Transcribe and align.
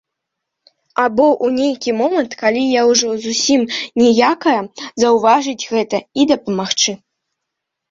Або 1.03 1.25
ў 1.31 1.47
нейкі 1.59 1.91
момант, 1.99 2.31
калі 2.41 2.63
я 2.79 2.87
ўжо 2.93 3.07
зусім 3.27 3.61
ніякая, 4.05 4.57
заўважыць 5.05 5.67
гэта 5.77 5.97
і 6.23 6.29
дапамагчы. 6.35 6.91